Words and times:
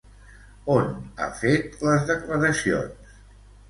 On 0.77 0.89
ha 1.21 1.29
fet 1.43 1.79
les 1.91 2.11
declaracions? 2.11 3.19